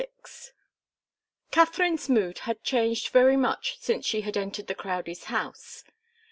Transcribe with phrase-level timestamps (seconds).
[1.51, 5.83] Katharine's mood had changed very much since she had entered the Crowdies' house.